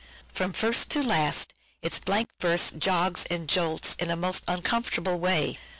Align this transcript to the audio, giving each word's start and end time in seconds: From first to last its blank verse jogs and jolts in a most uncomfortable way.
From 0.31 0.51
first 0.51 0.89
to 0.93 1.03
last 1.03 1.53
its 1.83 1.99
blank 1.99 2.29
verse 2.39 2.71
jogs 2.71 3.23
and 3.29 3.47
jolts 3.47 3.93
in 3.99 4.09
a 4.09 4.15
most 4.15 4.43
uncomfortable 4.47 5.19
way. 5.19 5.59